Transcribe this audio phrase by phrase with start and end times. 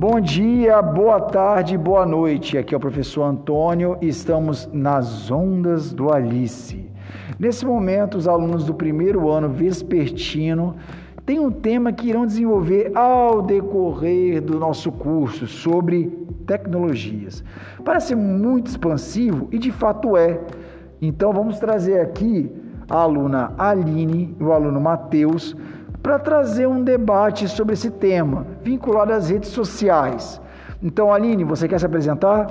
[0.00, 2.56] Bom dia, boa tarde, boa noite.
[2.56, 6.90] Aqui é o professor Antônio e estamos nas ondas do Alice.
[7.38, 10.74] Nesse momento, os alunos do primeiro ano vespertino
[11.26, 16.06] têm um tema que irão desenvolver ao decorrer do nosso curso sobre
[16.46, 17.44] tecnologias.
[17.84, 20.40] Parece muito expansivo e de fato é.
[21.02, 22.50] Então vamos trazer aqui
[22.88, 25.54] a aluna Aline e o aluno Matheus
[26.02, 30.40] para trazer um debate sobre esse tema, vinculado às redes sociais.
[30.82, 32.46] Então, Aline, você quer se apresentar?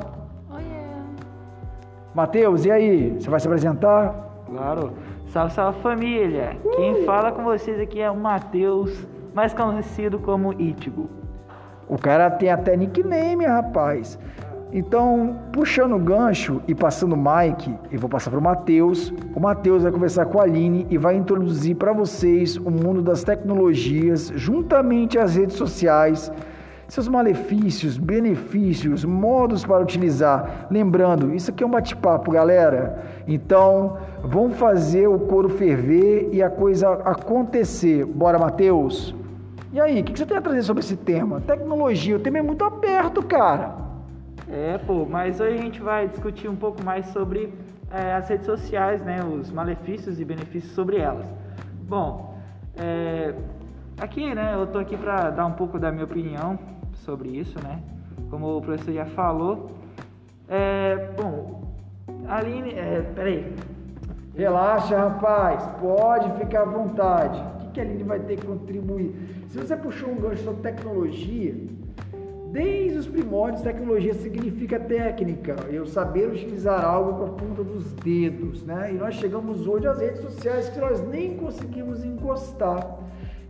[0.54, 0.62] Oi.
[2.14, 3.16] Matheus, e aí?
[3.20, 4.14] Você vai se apresentar?
[4.46, 4.94] Claro.
[5.28, 6.58] Salve, salve família!
[6.64, 6.72] Uh!
[6.72, 11.10] Quem fala com vocês aqui é o Matheus, mais conhecido como Itigo.
[11.88, 14.20] O cara tem até nickname, rapaz.
[14.72, 19.12] Então, puxando o gancho e passando o mic, eu vou passar para o Matheus.
[19.36, 23.24] O Matheus vai conversar com a Aline e vai introduzir para vocês o mundo das
[23.24, 26.32] tecnologias, juntamente às redes sociais,
[26.88, 30.68] seus malefícios, benefícios, modos para utilizar.
[30.70, 33.04] Lembrando, isso aqui é um bate-papo, galera.
[33.28, 38.06] Então, vamos fazer o couro ferver e a coisa acontecer.
[38.06, 39.16] Bora, Matheus?
[39.74, 41.42] E aí, o que você tem a trazer sobre esse tema?
[41.42, 43.89] Tecnologia, o tema é muito aberto, cara.
[44.52, 47.54] É, pô, mas hoje a gente vai discutir um pouco mais sobre
[47.92, 51.28] é, as redes sociais, né, os malefícios e benefícios sobre elas.
[51.88, 52.36] Bom,
[52.76, 53.36] é,
[54.02, 56.58] aqui, né, eu tô aqui para dar um pouco da minha opinião
[56.96, 57.80] sobre isso, né,
[58.32, 59.70] como o professor já falou.
[60.48, 61.62] É, bom,
[62.28, 63.54] Aline, é, peraí.
[64.36, 67.40] Relaxa, rapaz, pode ficar à vontade.
[67.40, 69.14] O que, que a Aline vai ter que contribuir?
[69.48, 71.54] Se você puxou um gancho sobre tecnologia,
[72.52, 78.64] Desde os primórdios, tecnologia significa técnica, eu saber utilizar algo com a ponta dos dedos,
[78.64, 78.92] né?
[78.92, 82.98] E nós chegamos hoje às redes sociais que nós nem conseguimos encostar.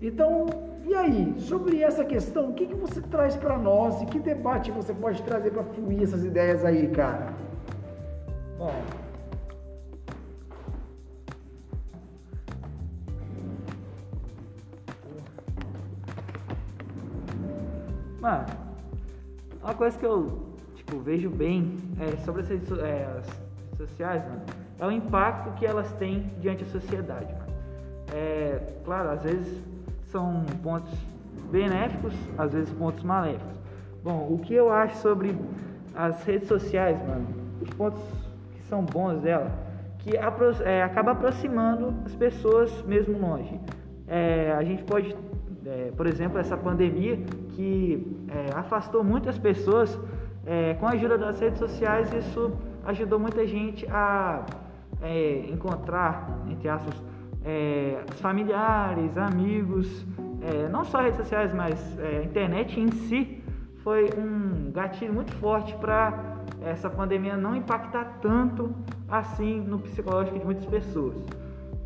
[0.01, 0.47] Então,
[0.85, 4.69] e aí, sobre essa questão, o que, que você traz para nós e que debate
[4.69, 7.33] você pode trazer para fluir essas ideias aí, cara?
[8.57, 8.73] Bom,
[18.19, 18.58] Mano,
[19.69, 20.39] uma coisa que eu
[20.73, 24.41] tipo, vejo bem é, sobre as redes, é, as redes sociais, mano,
[24.79, 27.31] é o impacto que elas têm diante da sociedade.
[28.11, 29.61] É, claro, às vezes
[30.11, 30.91] são pontos
[31.51, 33.59] benéficos, às vezes pontos maléficos.
[34.03, 35.37] Bom, o que eu acho sobre
[35.93, 37.27] as redes sociais, mano,
[37.61, 38.01] os pontos
[38.55, 39.51] que são bons dela,
[39.99, 43.59] que apro é, acaba aproximando as pessoas mesmo longe.
[44.07, 45.15] É, a gente pode
[45.65, 47.19] é, por exemplo, essa pandemia
[47.59, 49.99] que é, afastou muitas pessoas,
[50.45, 52.53] é, com a ajuda das redes sociais, isso
[52.85, 54.45] ajudou muita gente a
[55.01, 56.95] é, encontrar, entre aspas,
[57.43, 60.07] é, familiares, amigos,
[60.41, 63.43] é, não só redes sociais, mas a internet em si
[63.83, 68.73] foi um gatilho muito forte para essa pandemia não impactar tanto
[69.09, 71.17] assim no psicológico de muitas pessoas.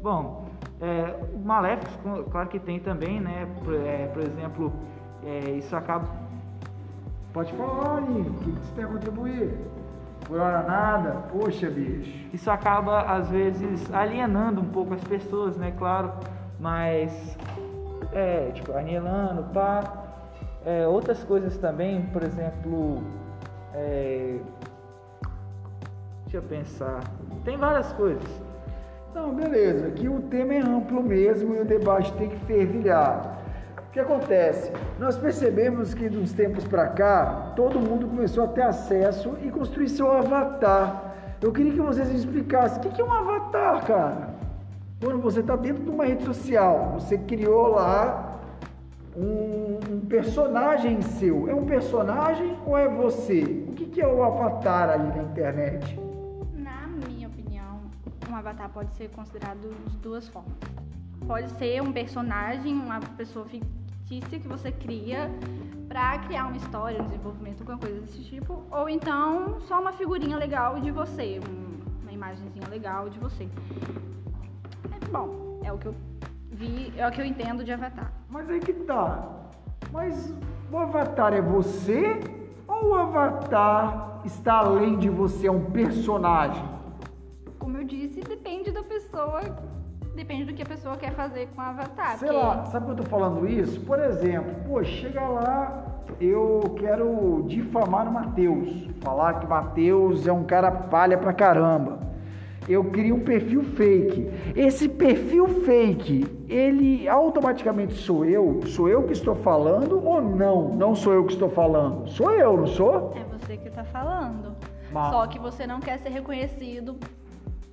[0.04, 1.98] Bom, é, maléficos,
[2.30, 3.48] claro que tem também, né?
[3.64, 4.72] Por, é, por exemplo,
[5.26, 6.08] é, isso acaba.
[7.32, 9.58] Pode falar, Aline, o que você tem a contribuir?
[10.28, 11.12] Por hora nada?
[11.32, 12.28] Poxa, bicho.
[12.34, 15.74] Isso acaba, às vezes, alienando um pouco as pessoas, né?
[15.78, 16.12] Claro,
[16.60, 17.38] mas.
[18.12, 19.84] É, tipo, alienando, pá.
[20.66, 23.04] É, outras coisas também, por exemplo.
[23.74, 24.38] É,
[26.24, 27.00] deixa eu pensar.
[27.44, 28.42] Tem várias coisas.
[29.14, 29.88] Não, beleza.
[29.88, 33.33] Aqui o tema é amplo mesmo e o debate tem que fervilhar.
[33.94, 34.72] O que acontece?
[34.98, 39.88] Nós percebemos que dos tempos para cá, todo mundo começou a ter acesso e construir
[39.88, 41.14] seu avatar.
[41.40, 44.34] Eu queria que vocês me explicassem o que é um avatar, cara.
[45.00, 48.40] Quando você está dentro de uma rede social, você criou lá
[49.16, 51.48] um, um, personagem seu.
[51.48, 53.44] É um personagem ou é você?
[53.44, 56.00] O que é o avatar ali na internet?
[58.28, 60.52] um avatar pode ser considerado de duas formas.
[61.28, 63.46] Pode ser um personagem, uma pessoa
[64.04, 65.30] fictícia que você cria
[65.88, 70.38] para criar uma história, um desenvolvimento, alguma coisa desse tipo, ou então só uma figurinha
[70.38, 71.40] legal de você,
[72.02, 73.48] uma imagenzinha legal de você.
[74.92, 75.96] É, bom, é o que eu
[76.52, 78.12] vi, é o que eu entendo de avatar.
[78.30, 79.30] Mas aí que tá.
[79.92, 80.34] Mas
[80.72, 82.20] o avatar é você
[82.68, 86.74] ou o avatar está além de você, é um personagem?
[87.60, 89.40] como eu disse, depende da pessoa,
[90.16, 92.18] depende do que a pessoa quer fazer com o avatar.
[92.18, 92.44] Sei porque...
[92.44, 93.80] lá, sabe por que eu tô falando isso?
[93.82, 95.86] Por exemplo, pô, chega lá,
[96.20, 102.00] eu quero difamar o Matheus, falar que o Matheus é um cara palha pra caramba.
[102.70, 104.30] eu crio um perfil fake.
[104.56, 108.62] Esse perfil fake, ele automaticamente sou eu?
[108.68, 110.70] Sou eu que estou falando ou não?
[110.74, 112.08] Não sou eu que estou falando.
[112.08, 113.14] Sou eu, não sou?
[113.18, 114.56] É você que está falando.
[114.94, 116.96] Mas- Só que você não quer ser reconhecido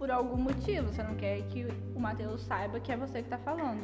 [0.01, 0.89] por algum motivo.
[0.89, 3.83] Você não quer que o Matheus saiba que é você que está falando.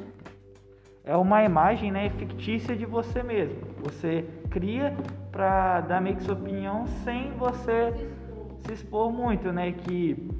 [1.04, 3.60] É uma imagem né, fictícia de você mesmo.
[3.84, 4.96] Você cria
[5.30, 7.92] pra dar meio que sua opinião sem você
[8.60, 9.72] se expor muito, né?
[9.72, 10.30] Que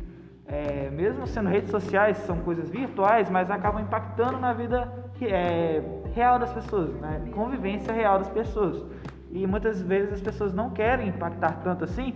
[0.46, 4.90] é, mesmo sendo redes sociais, são coisas virtuais, mas acabam impactando na vida
[5.20, 5.82] é,
[6.14, 7.22] real das pessoas, né?
[7.32, 8.82] Convivência real das pessoas.
[9.30, 12.14] E muitas vezes as pessoas não querem impactar tanto assim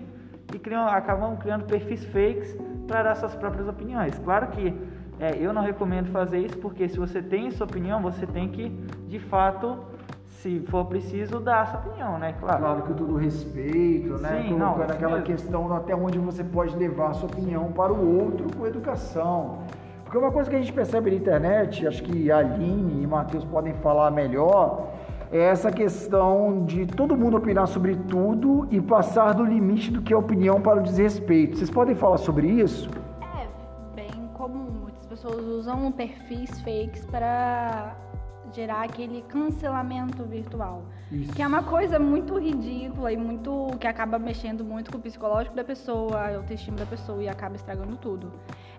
[0.53, 2.59] e criam, acabam criando perfis fakes
[2.91, 4.19] dar suas próprias opiniões.
[4.19, 4.75] Claro que
[5.19, 8.69] é, eu não recomendo fazer isso porque se você tem sua opinião, você tem que,
[9.07, 9.79] de fato,
[10.27, 12.35] se for preciso, dar a sua opinião, né?
[12.41, 12.59] Claro.
[12.59, 14.43] Claro que tudo respeito, né?
[14.43, 15.27] Sim, não, Colocando isso aquela mesmo.
[15.27, 19.59] questão até onde você pode levar a sua opinião para o outro com educação.
[20.05, 23.09] Porque uma coisa que a gente percebe na internet, acho que a Aline e o
[23.09, 24.89] Matheus podem falar melhor,
[25.33, 30.13] é essa questão de todo mundo opinar sobre tudo e passar do limite do que
[30.13, 31.57] é opinião para o desrespeito.
[31.57, 32.91] Vocês podem falar sobre isso?
[33.39, 33.47] É
[33.95, 34.71] bem comum.
[34.83, 37.95] Muitas pessoas usam perfis fakes para
[38.53, 40.83] gerar aquele cancelamento virtual.
[41.13, 41.33] Isso.
[41.33, 45.55] Que é uma coisa muito ridícula e muito que acaba mexendo muito com o psicológico
[45.55, 48.33] da pessoa, a autoestima da pessoa e acaba estragando tudo.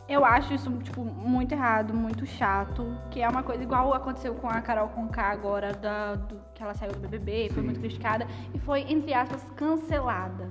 [0.07, 4.47] Eu acho isso tipo muito errado, muito chato, que é uma coisa igual aconteceu com
[4.49, 7.65] a Carol Conká agora da, do- que ela saiu do BBB, foi Sim.
[7.65, 10.47] muito criticada e foi entre aspas cancelada.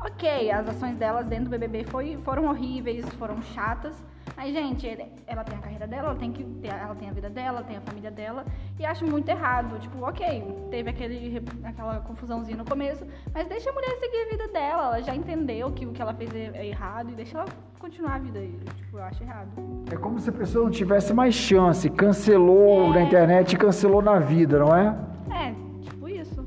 [0.00, 3.96] Ok, as ações delas dentro do BBB foi, foram horríveis, foram chatas.
[4.38, 4.86] Mas, gente,
[5.26, 7.76] ela tem a carreira dela, ela tem, que ter, ela tem a vida dela, tem
[7.76, 8.44] a família dela.
[8.78, 9.80] E acho muito errado.
[9.80, 13.04] Tipo, ok, teve aquele, aquela confusãozinha no começo,
[13.34, 14.84] mas deixa a mulher seguir a vida dela.
[14.84, 17.46] Ela já entendeu que o que ela fez é é errado e deixa ela
[17.80, 18.60] continuar a vida dele.
[18.76, 19.48] Tipo, eu acho errado.
[19.90, 24.20] É como se a pessoa não tivesse mais chance, cancelou na internet e cancelou na
[24.20, 24.96] vida, não é?
[25.32, 25.52] É,
[25.82, 26.46] tipo isso.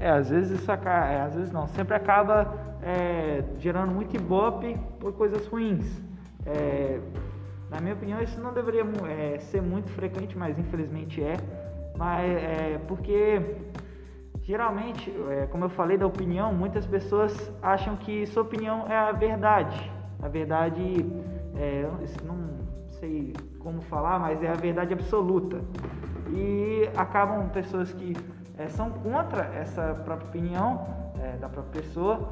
[0.00, 2.52] É, às vezes isso acaba, é, às vezes não, sempre acaba
[2.82, 6.04] é, gerando muito ibope por coisas ruins.
[6.46, 7.00] É,
[7.70, 11.36] na minha opinião, isso não deveria é, ser muito frequente, mas infelizmente é.
[11.96, 13.56] Mas é porque
[14.42, 19.12] geralmente, é, como eu falei da opinião, muitas pessoas acham que sua opinião é a
[19.12, 19.90] verdade.
[20.22, 21.04] A verdade,
[21.56, 21.88] é,
[22.24, 22.56] não-
[23.00, 25.60] sei como falar, mas é a verdade absoluta.
[26.30, 28.16] E acabam pessoas que
[28.56, 30.86] é, são contra essa própria opinião
[31.40, 32.30] da própria pessoa,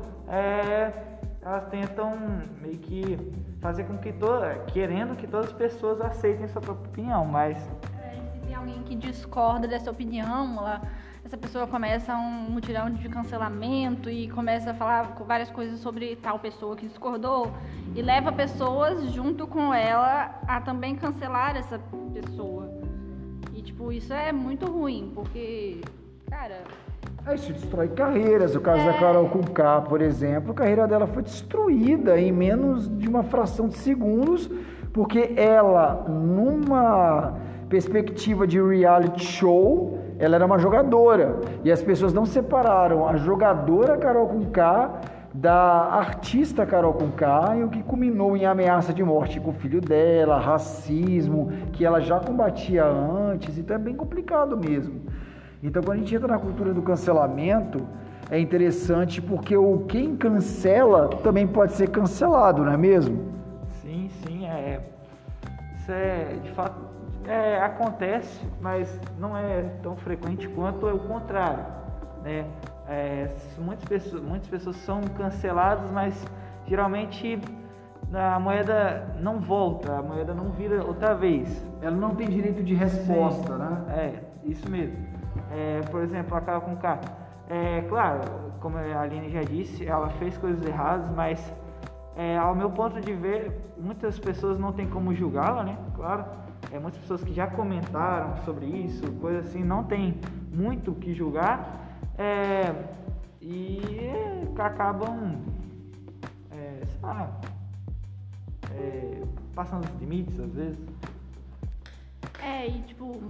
[1.45, 2.17] elas tentam
[2.61, 3.19] meio que
[3.61, 7.59] fazer com que toda, querendo que todas as pessoas aceitem sua própria opinião, mas
[8.03, 10.83] É, se tem alguém que discorda dessa opinião, ela,
[11.25, 16.39] essa pessoa começa um mutirão de cancelamento e começa a falar várias coisas sobre tal
[16.39, 17.53] pessoa que discordou
[17.95, 21.79] e leva pessoas junto com ela a também cancelar essa
[22.13, 22.73] pessoa.
[23.53, 25.81] E tipo, isso é muito ruim, porque,
[26.29, 26.63] cara,
[27.27, 28.55] É, Isso destrói carreiras.
[28.55, 28.93] O caso É.
[28.93, 33.67] da Carol Conká, por exemplo, a carreira dela foi destruída em menos de uma fração
[33.67, 34.51] de segundos,
[34.93, 37.35] porque ela, numa
[37.69, 41.37] perspectiva de reality show, ela era uma jogadora.
[41.65, 45.01] E as pessoas não separaram a jogadora Carol Conká
[45.33, 49.81] da artista Carol Conká, e o que culminou em ameaça de morte com o filho
[49.81, 55.01] dela, racismo, que ela já combatia antes, então é bem complicado mesmo.
[55.65, 57.89] Então, quando a gente entra na cultura do cancelamento,
[58.31, 63.33] é interessante porque o quem cancela também pode ser cancelado, não é mesmo?
[63.81, 64.83] sim, sim, é.
[65.77, 66.79] Isso é de fato
[67.27, 71.65] é, acontece, mas não é tão frequente quanto é o contrário.
[72.23, 72.45] Né?
[72.87, 76.15] É, muitas, pessoas, muitas pessoas são canceladas, mas
[76.67, 77.41] geralmente
[78.15, 81.65] a moeda não volta, a moeda não vira outra vez.
[81.81, 83.85] Ela não tem direito de resposta, né?
[83.89, 84.13] É,
[84.45, 84.97] isso mesmo.
[85.51, 87.01] É, por exemplo, a Carol com K.
[87.49, 88.21] É, claro,
[88.61, 91.53] como a Aline já disse, ela fez coisas erradas, mas
[92.17, 95.77] é, ao meu ponto de ver, muitas pessoas não tem como julgá-la, né?
[95.95, 96.25] Claro,
[96.73, 100.19] é, muitas pessoas que já comentaram sobre isso, coisa assim, não tem
[100.53, 102.73] muito o que julgar é,
[103.41, 104.11] e
[104.59, 105.37] acabam,
[106.51, 107.31] é, sei lá,
[108.77, 109.23] é,
[109.55, 110.79] passando os limites às vezes.
[112.43, 113.23] É, e tipo,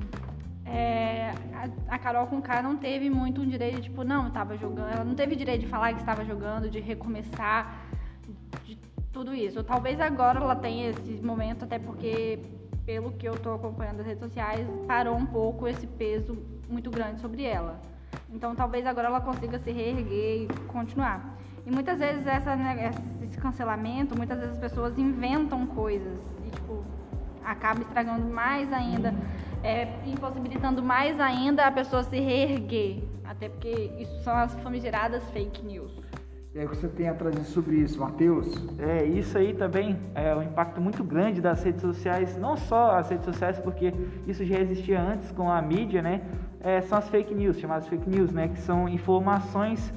[0.66, 4.92] é, a, a Carol com K não teve muito um direito, tipo, não, tava jogando,
[4.92, 7.86] ela não teve direito de falar que estava jogando, de recomeçar,
[8.64, 8.76] de
[9.12, 9.62] tudo isso.
[9.62, 12.40] Talvez agora ela tenha esse momento, até porque,
[12.84, 16.36] pelo que eu tô acompanhando nas redes sociais, parou um pouco esse peso
[16.68, 17.80] muito grande sobre ela.
[18.32, 21.38] Então talvez agora ela consiga se reerguer e continuar.
[21.66, 26.50] E muitas vezes essa, né, esse esse cancelamento, muitas vezes as pessoas inventam coisas e,
[26.50, 26.84] tipo,
[27.44, 29.12] acaba estragando mais ainda,
[29.62, 33.02] é, impossibilitando mais ainda a pessoa se reerguer.
[33.24, 35.92] Até porque isso são as famigeradas fake news.
[36.54, 38.46] E aí você tem a trazer sobre isso, Matheus?
[38.78, 43.10] É, isso aí também é um impacto muito grande das redes sociais, não só as
[43.10, 43.92] redes sociais, porque
[44.28, 46.22] isso já existia antes com a mídia, né?
[46.60, 48.46] É, são as fake news, chamadas fake news, né?
[48.46, 49.92] Que são informações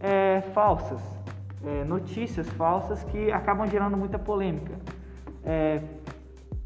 [0.00, 1.02] é, falsas,
[1.64, 4.74] é, notícias falsas que acabam gerando muita polêmica.
[5.44, 5.80] É,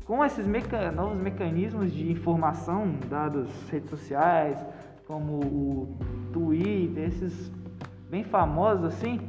[0.05, 4.59] com esses meca novos mecanismos de informação dados redes sociais,
[5.07, 5.99] como o
[6.33, 7.51] Twitter, esses
[8.11, 9.21] bem famosos assim,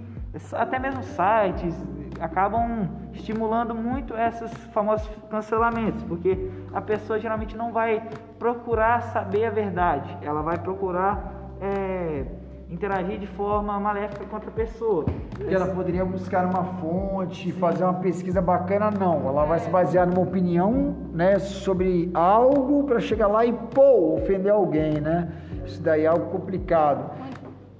[0.54, 1.76] até mesmo sites
[2.20, 8.02] acabam estimulando muito esses famosos cancelamentos, porque a pessoa geralmente não vai
[8.40, 12.26] procurar saber a verdade, ela vai procurar é,
[12.74, 15.06] interagir de forma maléfica com outra pessoa.
[15.38, 19.28] Que ela poderia buscar uma fonte, fazer uma pesquisa bacana, não.
[19.28, 24.52] Ela vai se basear numa opinião, né, sobre algo para chegar lá e pô, ofender
[24.52, 25.32] alguém, né?
[25.66, 27.12] Isso daí é algo complicado.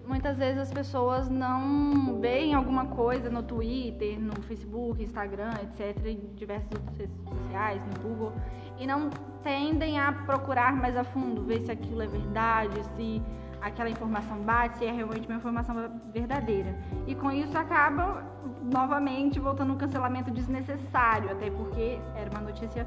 [0.08, 6.20] Muitas vezes as pessoas não veem alguma coisa no Twitter, no Facebook, Instagram, etc., em
[6.36, 8.34] diversas outras redes sociais, no Google,
[8.78, 9.10] e não
[9.42, 13.22] tendem a procurar mais a fundo, ver se aquilo é verdade, se
[13.64, 15.76] aquela informação bate, se é realmente uma informação
[16.12, 16.76] verdadeira.
[17.08, 18.24] E com isso acaba
[18.62, 22.86] novamente voltando um cancelamento desnecessário, até porque era uma notícia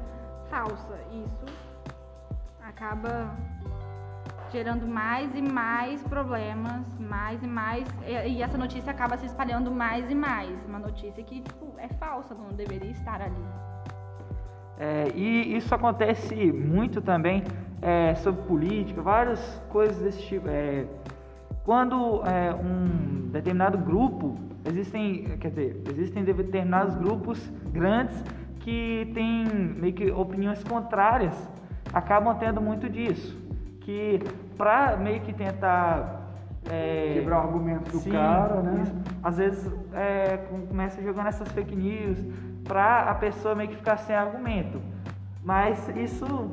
[0.49, 0.99] falsa.
[1.11, 1.45] Isso
[2.61, 3.35] acaba
[4.51, 7.87] gerando mais e mais problemas, mais e mais,
[8.25, 10.63] e essa notícia acaba se espalhando mais e mais.
[10.65, 13.45] Uma notícia que tipo, é falsa, não deveria estar ali.
[14.79, 17.43] É, e isso acontece muito também
[17.81, 20.47] é, sobre política, várias coisas desse tipo.
[20.47, 20.85] É,
[21.63, 27.39] quando é, um determinado grupo, existem, quer dizer, existem determinados grupos
[27.71, 28.23] grandes
[28.59, 31.35] que têm meio que opiniões contrárias,
[31.93, 33.37] acabam tendo muito disso.
[33.81, 34.19] Que
[34.57, 36.17] para meio que tentar
[36.69, 38.83] é, quebrar o argumento do sim, cara, né?
[39.23, 42.17] Às vezes é, começa jogando essas fake news
[42.63, 44.81] para a pessoa meio que ficar sem argumento.
[45.43, 46.51] Mas isso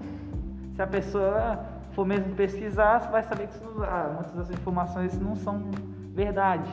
[0.75, 1.61] se a pessoa
[1.93, 5.71] for mesmo pesquisar, você vai saber que isso, ah, muitas das informações não são
[6.13, 6.71] verdades.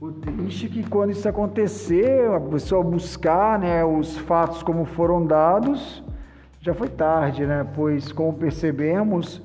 [0.00, 5.24] O triste é que quando isso acontecer, a pessoa buscar né, os fatos como foram
[5.26, 6.02] dados,
[6.60, 7.66] já foi tarde, né?
[7.74, 9.42] Pois, como percebemos,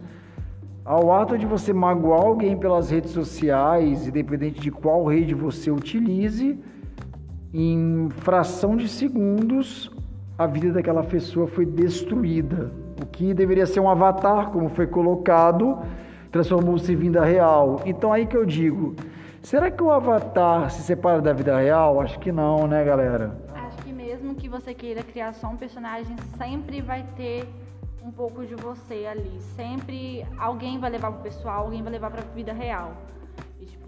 [0.86, 6.58] ao ato de você magoar alguém pelas redes sociais, independente de qual rede você utilize,
[7.54, 9.92] em fração de segundos,
[10.38, 12.72] a vida daquela pessoa foi destruída.
[13.02, 15.80] O que deveria ser um avatar, como foi colocado,
[16.32, 17.82] transformou-se em vida real.
[17.86, 18.94] Então aí que eu digo,
[19.42, 22.02] será que o avatar se separa da vida real?
[22.02, 23.40] Acho que não, né, galera?
[23.54, 27.48] Acho que mesmo que você queira criar só um personagem, sempre vai ter
[28.04, 29.40] um pouco de você ali.
[29.56, 32.94] Sempre alguém vai levar pro pessoal, alguém vai levar pra vida real.
[33.62, 33.88] E, tipo,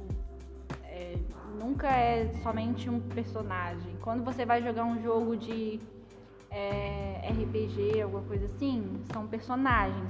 [0.86, 1.16] é,
[1.60, 3.94] nunca é somente um personagem.
[4.02, 5.82] Quando você vai jogar um jogo de
[6.52, 10.10] é, RPG, alguma coisa assim, são personagens.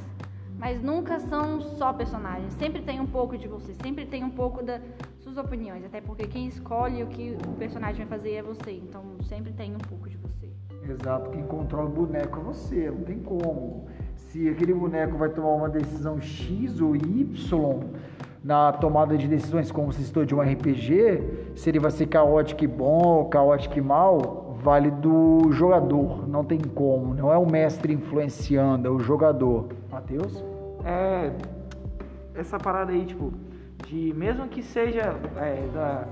[0.57, 2.53] Mas nunca são só personagens.
[2.53, 4.81] Sempre tem um pouco de você, sempre tem um pouco das
[5.19, 5.83] suas opiniões.
[5.85, 8.71] Até porque quem escolhe o que o personagem vai fazer é você.
[8.71, 10.49] Então sempre tem um pouco de você.
[10.87, 13.85] Exato, quem controla o boneco é você, não tem como.
[14.15, 17.79] Se aquele boneco vai tomar uma decisão X ou Y
[18.43, 22.63] na tomada de decisões, como se estou de um RPG, se ele vai ser caótico
[22.63, 27.93] e bom caótico e mal, vale do jogador, não tem como, não é o mestre
[27.93, 29.69] influenciando, é o jogador.
[29.91, 30.43] Matheus?
[30.85, 31.31] É,
[32.35, 33.33] essa parada aí, tipo,
[33.87, 36.07] de mesmo que seja é, da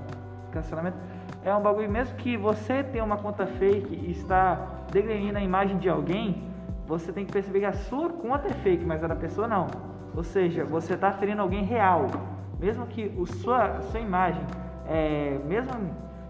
[0.50, 0.96] cancelamento,
[1.44, 5.78] é um bagulho, mesmo que você tenha uma conta fake e está degrenindo a imagem
[5.78, 6.42] de alguém,
[6.86, 9.68] você tem que perceber que a sua conta é fake, mas a da pessoa não.
[10.14, 12.06] Ou seja, você está ferindo alguém real.
[12.58, 14.42] Mesmo que o sua, a sua imagem,
[14.88, 15.72] é, mesmo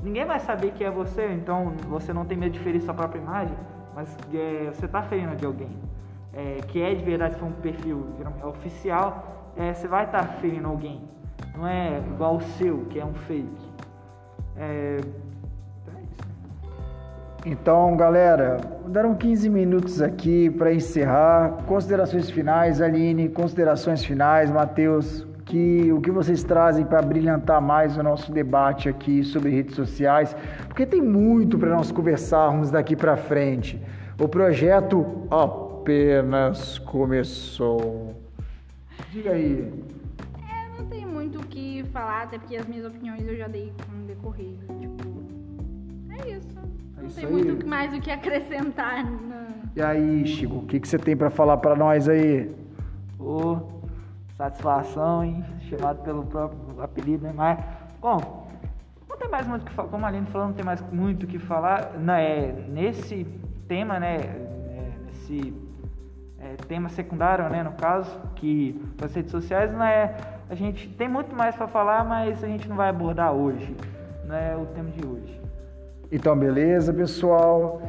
[0.02, 3.21] ninguém vai saber que é você, então você não tem medo de ferir sua própria
[3.21, 3.57] imagem,
[3.95, 5.71] mas é, você está ferindo de alguém.
[6.33, 8.07] É, que é de verdade, se for um perfil
[8.40, 11.02] é oficial, é, você vai estar tá ferindo alguém.
[11.57, 13.71] Não é igual o seu, que é um fake.
[14.57, 14.99] É,
[17.47, 21.62] então, então, galera, deram 15 minutos aqui para encerrar.
[21.66, 28.02] Considerações finais, Aline, considerações finais, Matheus, que o que vocês trazem para brilhantar mais o
[28.02, 33.80] nosso debate aqui sobre redes sociais, porque tem muito para nós conversarmos daqui para frente.
[34.20, 38.14] O projeto apenas começou.
[39.11, 39.73] Diga aí.
[40.38, 43.73] É, não tem muito o que falar, até porque as minhas opiniões eu já dei
[43.92, 44.54] no decorrer.
[44.78, 45.09] Tipo,
[46.11, 46.49] é isso.
[46.99, 47.32] É Não isso tem aí.
[47.32, 49.04] muito mais o que acrescentar.
[49.04, 49.47] Na...
[49.75, 52.50] E aí, Chico, o que, que você tem pra falar pra nós aí?
[53.18, 53.56] Ô,
[54.40, 55.44] satisfação, hein?
[55.68, 57.32] Chamado pelo próprio apelido, né?
[57.37, 57.59] Mas,
[58.00, 58.49] bom,
[59.06, 59.88] não tem mais muito o que falar.
[59.88, 61.92] Como a Aline falou, não tem mais muito o que falar.
[61.99, 63.26] Né, nesse
[63.68, 64.16] tema, né?
[64.16, 65.52] é, Nesse
[66.38, 67.62] é, tema secundário, né?
[67.62, 70.16] No caso, que as redes sociais, não é.
[70.49, 73.76] A gente tem muito mais para falar, mas a gente não vai abordar hoje.
[74.26, 75.38] Não é o tema de hoje.
[76.11, 77.82] Então, beleza, pessoal.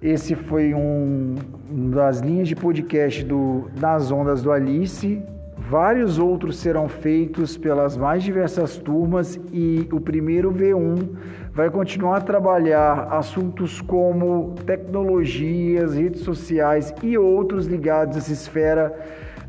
[0.00, 1.34] Esse foi um,
[1.68, 5.20] um das linhas de podcast do Das Ondas do Alice.
[5.68, 11.10] Vários outros serão feitos pelas mais diversas turmas e o primeiro V1
[11.52, 18.98] vai continuar a trabalhar assuntos como tecnologias, redes sociais e outros ligados essa esfera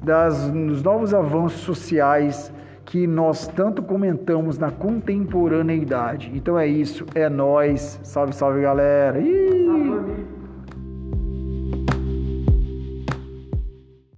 [0.03, 2.51] das, dos novos avanços sociais
[2.83, 6.31] que nós tanto comentamos na contemporaneidade.
[6.35, 7.97] Então é isso, é nós.
[8.03, 9.21] Salve, salve, galera.
[9.21, 10.38] Ih!